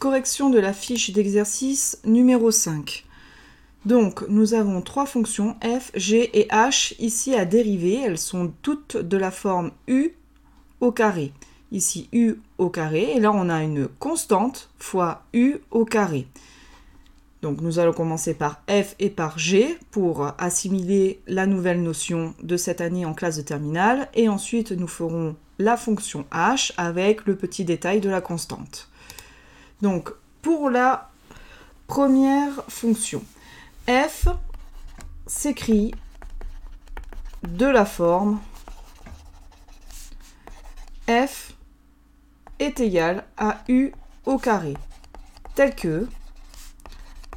correction 0.00 0.48
de 0.48 0.58
la 0.58 0.72
fiche 0.72 1.12
d'exercice 1.12 2.00
numéro 2.06 2.50
5. 2.50 3.04
Donc, 3.84 4.24
nous 4.28 4.54
avons 4.54 4.80
trois 4.80 5.04
fonctions 5.04 5.56
f, 5.62 5.92
g 5.94 6.30
et 6.32 6.48
h 6.48 6.94
ici 6.98 7.34
à 7.34 7.44
dériver. 7.44 8.00
Elles 8.02 8.18
sont 8.18 8.50
toutes 8.62 8.96
de 8.96 9.16
la 9.18 9.30
forme 9.30 9.72
u 9.86 10.12
au 10.80 10.90
carré. 10.90 11.32
Ici, 11.70 12.08
u 12.12 12.36
au 12.56 12.70
carré. 12.70 13.12
Et 13.14 13.20
là, 13.20 13.30
on 13.30 13.50
a 13.50 13.62
une 13.62 13.88
constante 13.88 14.70
fois 14.78 15.22
u 15.34 15.56
au 15.70 15.84
carré. 15.84 16.26
Donc, 17.42 17.60
nous 17.60 17.78
allons 17.78 17.92
commencer 17.92 18.32
par 18.32 18.62
f 18.70 18.94
et 19.00 19.10
par 19.10 19.38
g 19.38 19.78
pour 19.90 20.32
assimiler 20.38 21.20
la 21.26 21.46
nouvelle 21.46 21.82
notion 21.82 22.34
de 22.42 22.56
cette 22.56 22.80
année 22.80 23.04
en 23.04 23.12
classe 23.12 23.36
de 23.36 23.42
terminale. 23.42 24.08
Et 24.14 24.30
ensuite, 24.30 24.72
nous 24.72 24.88
ferons 24.88 25.36
la 25.58 25.76
fonction 25.76 26.24
h 26.32 26.72
avec 26.78 27.26
le 27.26 27.36
petit 27.36 27.66
détail 27.66 28.00
de 28.00 28.08
la 28.08 28.22
constante. 28.22 28.90
Donc, 29.82 30.10
pour 30.42 30.70
la 30.70 31.10
première 31.86 32.64
fonction, 32.68 33.22
f 33.88 34.28
s'écrit 35.26 35.94
de 37.42 37.66
la 37.66 37.84
forme 37.84 38.40
f 41.08 41.54
est 42.58 42.78
égal 42.80 43.24
à 43.36 43.62
u 43.68 43.92
au 44.26 44.38
carré, 44.38 44.74
tel 45.54 45.74
que 45.74 46.06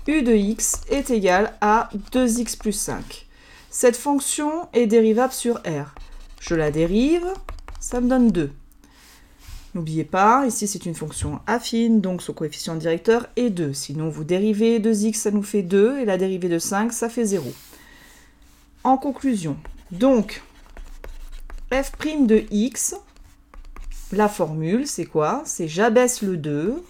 u 0.08 0.22
de 0.22 0.34
x 0.34 0.82
est 0.90 1.10
égal 1.10 1.56
à 1.62 1.90
2x 2.12 2.58
plus 2.58 2.74
5. 2.74 3.26
Cette 3.70 3.96
fonction 3.96 4.68
est 4.74 4.86
dérivable 4.86 5.34
sur 5.34 5.56
r. 5.60 5.96
Je 6.40 6.56
la 6.56 6.72
dérive, 6.72 7.26
ça 7.80 8.02
me 8.02 8.10
donne 8.10 8.32
2. 8.32 8.52
N'oubliez 9.74 10.04
pas, 10.04 10.46
ici 10.46 10.68
c'est 10.68 10.86
une 10.86 10.94
fonction 10.94 11.40
affine, 11.48 12.00
donc 12.00 12.22
son 12.22 12.34
coefficient 12.34 12.76
directeur 12.76 13.28
est 13.36 13.50
2. 13.50 13.74
Sinon 13.74 14.10
vous 14.10 14.24
dérivez 14.24 14.80
2x, 14.80 15.16
ça 15.16 15.32
nous 15.32 15.42
fait 15.42 15.64
2, 15.64 16.00
et 16.00 16.06
la 16.06 16.18
dérivée 16.18 16.50
de 16.50 16.60
5, 16.60 16.94
ça 16.94 17.10
fait 17.10 17.26
0. 17.26 17.52
En 18.84 18.98
conclusion, 18.98 19.58
donc, 19.92 20.44
f' 21.72 22.28
de 22.28 22.44
x, 22.52 22.96
la 24.12 24.30
formule, 24.30 24.86
c'est 24.86 25.06
quoi? 25.06 25.42
C'est 25.46 25.68
j'abaisse 25.68 26.22
le 26.22 26.38
2, 26.38 26.84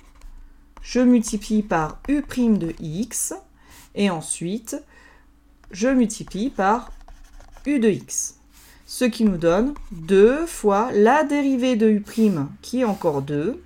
je 0.81 0.99
multiplie 0.99 1.63
par 1.63 2.01
u' 2.09 2.23
de 2.57 2.73
x, 2.81 3.33
et 3.95 4.09
ensuite, 4.09 4.75
je 5.71 5.87
multiplie 5.87 6.49
par 6.49 6.91
u 7.65 7.79
de 7.79 7.89
x 7.89 8.39
ce 8.85 9.05
qui 9.05 9.23
nous 9.23 9.37
donne 9.37 9.73
2 9.91 10.45
fois 10.45 10.89
la 10.93 11.23
dérivée 11.23 11.75
de 11.75 11.89
u' 11.89 12.03
qui 12.61 12.81
est 12.81 12.85
encore 12.85 13.21
2, 13.21 13.61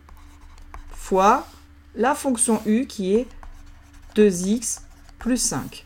fois 0.92 1.48
la 1.96 2.14
fonction 2.16 2.62
u 2.66 2.86
qui 2.86 3.16
est 3.16 3.28
2x 4.16 4.82
plus 5.20 5.38
5. 5.38 5.86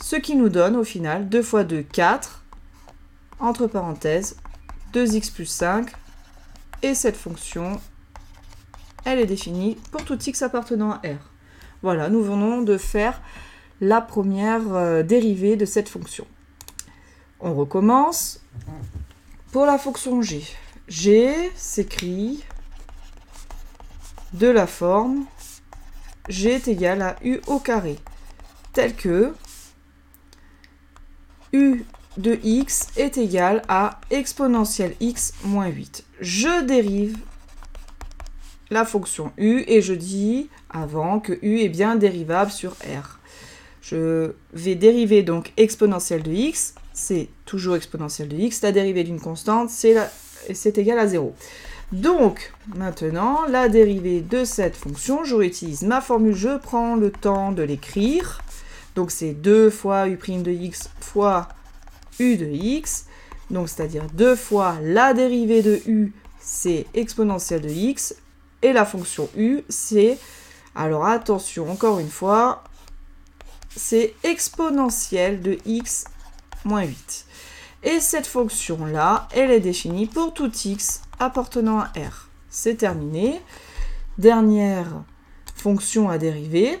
Ce 0.00 0.16
qui 0.16 0.36
nous 0.36 0.48
donne 0.48 0.76
au 0.76 0.84
final 0.84 1.28
2 1.28 1.42
fois 1.42 1.64
2, 1.64 1.82
4, 1.82 2.44
entre 3.40 3.66
parenthèses, 3.66 4.36
2x 4.92 5.32
plus 5.32 5.46
5, 5.46 5.90
et 6.82 6.94
cette 6.94 7.16
fonction, 7.16 7.80
elle 9.04 9.18
est 9.18 9.26
définie 9.26 9.76
pour 9.90 10.04
tout 10.04 10.18
x 10.22 10.42
appartenant 10.42 10.92
à 10.92 10.96
R. 10.96 11.30
Voilà, 11.82 12.08
nous 12.08 12.22
venons 12.22 12.62
de 12.62 12.76
faire 12.76 13.20
la 13.80 14.00
première 14.00 14.74
euh, 14.74 15.02
dérivée 15.02 15.56
de 15.56 15.64
cette 15.64 15.88
fonction. 15.88 16.26
On 17.40 17.54
recommence. 17.54 18.40
Pour 19.52 19.66
la 19.66 19.78
fonction 19.78 20.22
g, 20.22 20.42
g 20.88 21.34
s'écrit 21.54 22.42
de 24.32 24.48
la 24.48 24.66
forme 24.66 25.26
g 26.28 26.52
est 26.52 26.68
égal 26.68 27.02
à 27.02 27.16
u 27.22 27.40
au 27.46 27.58
carré, 27.58 27.96
tel 28.72 28.94
que 28.94 29.34
u 31.52 31.84
de 32.16 32.38
x 32.42 32.88
est 32.96 33.18
égal 33.18 33.62
à 33.68 34.00
exponentielle 34.10 34.94
x 35.00 35.34
moins 35.44 35.68
8. 35.68 36.04
Je 36.20 36.62
dérive 36.64 37.18
la 38.70 38.84
fonction 38.84 39.32
u 39.36 39.62
et 39.68 39.82
je 39.82 39.94
dis 39.94 40.48
avant 40.70 41.20
que 41.20 41.38
u 41.42 41.60
est 41.60 41.68
bien 41.68 41.96
dérivable 41.96 42.50
sur 42.50 42.72
r. 42.72 43.20
Je 43.82 44.32
vais 44.52 44.74
dériver 44.74 45.22
donc 45.22 45.52
exponentielle 45.56 46.22
de 46.22 46.32
x 46.32 46.74
c'est 46.96 47.28
toujours 47.44 47.76
exponentielle 47.76 48.28
de 48.28 48.36
x. 48.36 48.62
La 48.62 48.72
dérivée 48.72 49.04
d'une 49.04 49.20
constante, 49.20 49.68
c'est 49.68 50.78
égal 50.78 50.98
à 50.98 51.06
0. 51.06 51.34
Donc, 51.92 52.52
maintenant, 52.74 53.44
la 53.48 53.68
dérivée 53.68 54.22
de 54.22 54.44
cette 54.44 54.74
fonction, 54.74 55.22
je 55.22 55.34
réutilise 55.34 55.82
ma 55.82 56.00
formule, 56.00 56.34
je 56.34 56.56
prends 56.56 56.96
le 56.96 57.12
temps 57.12 57.52
de 57.52 57.62
l'écrire. 57.62 58.40
Donc, 58.94 59.10
c'est 59.10 59.34
2 59.34 59.68
fois 59.68 60.08
u' 60.08 60.16
de 60.16 60.50
x 60.50 60.88
fois 61.00 61.48
u 62.18 62.36
de 62.38 62.46
x. 62.46 63.04
Donc, 63.50 63.68
c'est-à-dire 63.68 64.06
2 64.14 64.34
fois 64.34 64.78
la 64.82 65.12
dérivée 65.12 65.62
de 65.62 65.82
u, 65.86 66.14
c'est 66.40 66.86
exponentielle 66.94 67.60
de 67.60 67.68
x. 67.68 68.16
Et 68.62 68.72
la 68.72 68.86
fonction 68.86 69.28
u, 69.36 69.60
c'est... 69.68 70.18
Alors, 70.74 71.04
attention, 71.04 71.70
encore 71.70 71.98
une 71.98 72.08
fois, 72.08 72.64
c'est 73.76 74.14
exponentielle 74.24 75.42
de 75.42 75.58
x 75.66 76.06
8. 76.66 77.26
Et 77.84 78.00
cette 78.00 78.26
fonction-là, 78.26 79.28
elle 79.32 79.50
est 79.50 79.60
définie 79.60 80.06
pour 80.06 80.34
tout 80.34 80.50
x 80.64 81.02
appartenant 81.18 81.80
à 81.80 81.84
R. 81.96 82.28
C'est 82.50 82.76
terminé. 82.76 83.40
Dernière 84.18 85.04
fonction 85.54 86.08
à 86.08 86.18
dériver. 86.18 86.78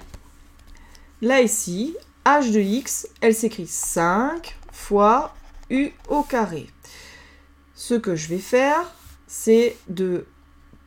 Là 1.22 1.40
ici, 1.40 1.96
h 2.24 2.52
de 2.52 2.60
x, 2.60 3.08
elle 3.20 3.34
s'écrit 3.34 3.66
5 3.66 4.56
fois 4.72 5.34
u 5.70 5.90
au 6.08 6.22
carré. 6.22 6.68
Ce 7.74 7.94
que 7.94 8.16
je 8.16 8.28
vais 8.28 8.38
faire, 8.38 8.92
c'est 9.26 9.76
de 9.88 10.26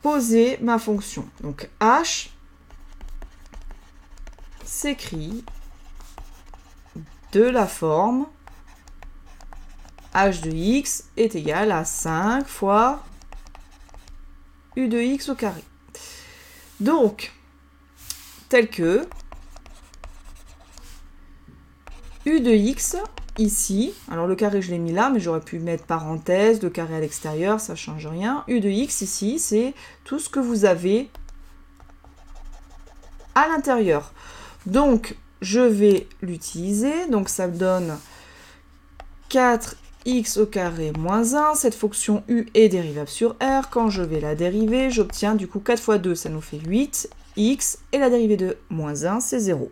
poser 0.02 0.58
ma 0.60 0.78
fonction. 0.78 1.28
Donc 1.40 1.68
h 1.80 2.28
s'écrit 4.64 5.44
de 7.32 7.42
la 7.42 7.66
forme 7.66 8.26
h 10.14 10.40
de 10.42 10.50
x 10.50 11.04
est 11.16 11.34
égal 11.34 11.72
à 11.72 11.84
5 11.84 12.46
fois 12.46 13.04
u 14.76 14.88
de 14.88 14.98
x 14.98 15.28
au 15.28 15.34
carré. 15.34 15.62
Donc, 16.80 17.32
tel 18.48 18.68
que 18.68 19.06
u 22.26 22.40
de 22.40 22.50
x, 22.50 22.96
ici, 23.38 23.94
alors 24.10 24.26
le 24.26 24.34
carré 24.34 24.62
je 24.62 24.70
l'ai 24.70 24.78
mis 24.78 24.92
là, 24.92 25.10
mais 25.10 25.20
j'aurais 25.20 25.40
pu 25.40 25.58
mettre 25.58 25.84
parenthèse, 25.84 26.62
le 26.62 26.70
carré 26.70 26.96
à 26.96 27.00
l'extérieur, 27.00 27.60
ça 27.60 27.74
change 27.74 28.06
rien. 28.06 28.44
u 28.48 28.60
de 28.60 28.68
x 28.68 29.02
ici, 29.02 29.38
c'est 29.38 29.74
tout 30.04 30.18
ce 30.18 30.28
que 30.28 30.40
vous 30.40 30.64
avez 30.64 31.08
à 33.34 33.48
l'intérieur. 33.48 34.12
Donc, 34.66 35.16
je 35.40 35.60
vais 35.60 36.06
l'utiliser, 36.20 37.06
donc 37.08 37.28
ça 37.28 37.46
me 37.46 37.56
donne 37.56 37.98
4 39.30 39.76
x 40.04 40.38
au 40.38 40.46
carré 40.46 40.92
moins 40.98 41.34
1. 41.34 41.54
Cette 41.54 41.74
fonction 41.74 42.22
u 42.28 42.46
est 42.54 42.68
dérivable 42.68 43.08
sur 43.08 43.36
r. 43.40 43.68
Quand 43.70 43.90
je 43.90 44.02
vais 44.02 44.20
la 44.20 44.34
dériver, 44.34 44.90
j'obtiens 44.90 45.34
du 45.34 45.46
coup 45.48 45.60
4 45.60 45.82
fois 45.82 45.98
2, 45.98 46.14
ça 46.14 46.28
nous 46.28 46.40
fait 46.40 46.58
8. 46.58 47.10
x 47.36 47.78
et 47.92 47.98
la 47.98 48.10
dérivée 48.10 48.36
de 48.36 48.56
moins 48.68 49.04
1, 49.04 49.20
c'est 49.20 49.38
0. 49.38 49.70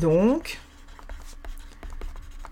Donc, 0.00 0.58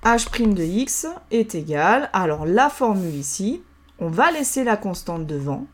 h' 0.05 0.55
de 0.55 0.63
x 0.63 1.07
est 1.31 1.55
égal, 1.55 2.11
alors 2.13 2.47
la 2.47 2.69
formule 2.69 3.15
ici, 3.15 3.63
on 3.99 4.09
va 4.09 4.31
laisser 4.31 4.65
la 4.65 4.77
constante 4.77 5.27
devant, 5.27 5.67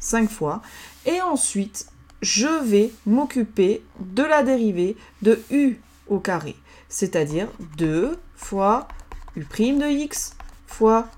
5 0.00 0.28
fois, 0.30 0.62
et 1.06 1.20
ensuite, 1.22 1.86
je 2.20 2.48
vais 2.64 2.92
m'occuper 3.06 3.82
de 4.00 4.22
la 4.22 4.42
dérivée 4.42 4.96
de 5.22 5.40
u 5.50 5.80
au 6.08 6.18
carré, 6.18 6.56
c'est-à-dire 6.88 7.48
2 7.76 8.18
fois 8.36 8.88
u' 9.36 9.44
de 9.44 9.88
x 9.88 10.34
fois 10.72 11.08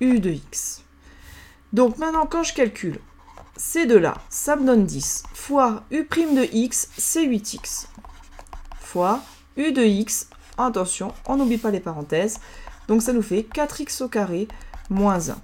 u 0.00 0.20
de 0.20 0.30
x. 0.30 0.82
Donc 1.72 1.98
maintenant, 1.98 2.26
quand 2.26 2.42
je 2.42 2.54
calcule 2.54 2.98
ces 3.56 3.86
deux-là, 3.86 4.14
ça 4.28 4.56
me 4.56 4.66
donne 4.66 4.84
10, 4.84 5.24
fois 5.34 5.84
u' 5.90 6.04
de 6.04 6.48
x, 6.52 6.88
c'est 6.96 7.26
8x, 7.26 7.86
fois 8.80 9.20
u 9.56 9.72
de 9.72 9.82
x, 9.82 10.28
attention, 10.58 11.12
on 11.26 11.36
n'oublie 11.36 11.58
pas 11.58 11.70
les 11.70 11.80
parenthèses, 11.80 12.40
donc 12.88 13.02
ça 13.02 13.12
nous 13.12 13.22
fait 13.22 13.42
4x 13.42 14.02
au 14.02 14.08
carré 14.08 14.48
moins 14.90 15.30
1. 15.30 15.36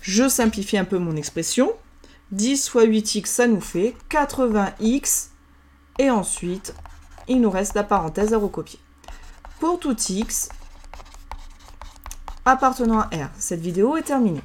Je 0.00 0.28
simplifie 0.28 0.78
un 0.78 0.84
peu 0.84 0.98
mon 0.98 1.16
expression. 1.16 1.72
10 2.32 2.68
fois 2.68 2.84
8x, 2.84 3.26
ça 3.26 3.46
nous 3.46 3.60
fait 3.60 3.94
80x. 4.10 5.28
Et 5.98 6.10
ensuite, 6.10 6.74
il 7.28 7.40
nous 7.40 7.50
reste 7.50 7.74
la 7.74 7.84
parenthèse 7.84 8.34
à 8.34 8.38
recopier. 8.38 8.78
Pour 9.60 9.78
tout 9.78 9.96
x, 10.08 10.48
appartenant 12.46 13.00
à 13.00 13.04
R. 13.04 13.28
Cette 13.38 13.60
vidéo 13.60 13.96
est 13.96 14.02
terminée. 14.02 14.42